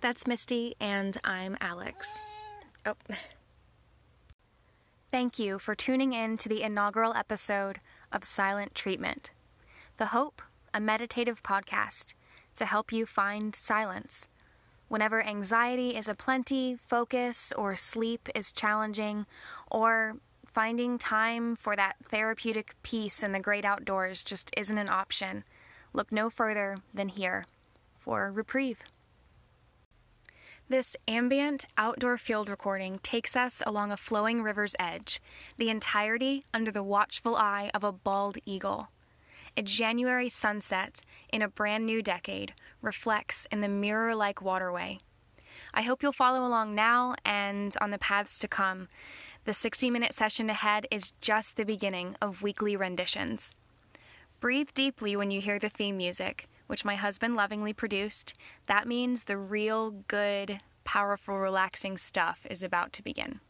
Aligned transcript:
That's 0.00 0.26
Misty, 0.26 0.76
and 0.80 1.18
I'm 1.24 1.58
Alex. 1.60 2.22
Oh. 2.86 2.94
Thank 5.10 5.38
you 5.38 5.58
for 5.58 5.74
tuning 5.74 6.14
in 6.14 6.38
to 6.38 6.48
the 6.48 6.62
inaugural 6.62 7.12
episode 7.12 7.80
of 8.10 8.24
Silent 8.24 8.74
Treatment. 8.74 9.32
The 9.98 10.06
Hope, 10.06 10.40
a 10.72 10.80
meditative 10.80 11.42
podcast 11.42 12.14
to 12.56 12.64
help 12.64 12.92
you 12.92 13.04
find 13.04 13.54
silence. 13.54 14.26
Whenever 14.88 15.22
anxiety 15.22 15.94
is 15.94 16.08
aplenty, 16.08 16.78
focus 16.88 17.52
or 17.54 17.76
sleep 17.76 18.26
is 18.34 18.52
challenging, 18.52 19.26
or 19.70 20.14
finding 20.50 20.96
time 20.96 21.56
for 21.56 21.76
that 21.76 21.96
therapeutic 22.08 22.74
peace 22.82 23.22
in 23.22 23.32
the 23.32 23.38
great 23.38 23.66
outdoors 23.66 24.22
just 24.22 24.50
isn't 24.56 24.78
an 24.78 24.88
option, 24.88 25.44
look 25.92 26.10
no 26.10 26.30
further 26.30 26.78
than 26.94 27.10
here 27.10 27.44
for 27.98 28.32
reprieve. 28.32 28.82
This 30.70 30.94
ambient 31.08 31.66
outdoor 31.76 32.16
field 32.16 32.48
recording 32.48 33.00
takes 33.02 33.34
us 33.34 33.60
along 33.66 33.90
a 33.90 33.96
flowing 33.96 34.40
river's 34.40 34.76
edge, 34.78 35.20
the 35.56 35.68
entirety 35.68 36.44
under 36.54 36.70
the 36.70 36.84
watchful 36.84 37.34
eye 37.34 37.72
of 37.74 37.82
a 37.82 37.90
bald 37.90 38.38
eagle. 38.46 38.86
A 39.56 39.62
January 39.62 40.28
sunset 40.28 41.00
in 41.32 41.42
a 41.42 41.48
brand 41.48 41.86
new 41.86 42.02
decade 42.02 42.54
reflects 42.82 43.48
in 43.50 43.62
the 43.62 43.68
mirror 43.68 44.14
like 44.14 44.40
waterway. 44.40 45.00
I 45.74 45.82
hope 45.82 46.04
you'll 46.04 46.12
follow 46.12 46.46
along 46.46 46.76
now 46.76 47.16
and 47.24 47.76
on 47.80 47.90
the 47.90 47.98
paths 47.98 48.38
to 48.38 48.46
come. 48.46 48.86
The 49.46 49.52
60 49.52 49.90
minute 49.90 50.14
session 50.14 50.48
ahead 50.48 50.86
is 50.88 51.14
just 51.20 51.56
the 51.56 51.64
beginning 51.64 52.14
of 52.22 52.42
weekly 52.42 52.76
renditions. 52.76 53.50
Breathe 54.38 54.68
deeply 54.72 55.16
when 55.16 55.32
you 55.32 55.40
hear 55.40 55.58
the 55.58 55.68
theme 55.68 55.96
music 55.96 56.46
which 56.70 56.84
my 56.84 56.94
husband 56.94 57.34
lovingly 57.34 57.72
produced, 57.72 58.34
that 58.68 58.86
means 58.86 59.24
the 59.24 59.36
real 59.36 59.90
good, 59.90 60.60
powerful, 60.84 61.36
relaxing 61.36 61.98
stuff 61.98 62.46
is 62.48 62.62
about 62.62 62.92
to 62.92 63.02
begin. 63.02 63.40